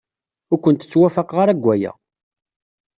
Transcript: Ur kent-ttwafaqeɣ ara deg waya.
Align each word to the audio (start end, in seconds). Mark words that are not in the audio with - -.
Ur 0.51 0.59
kent-ttwafaqeɣ 0.63 1.37
ara 1.43 1.55
deg 1.57 1.65
waya. 1.65 1.91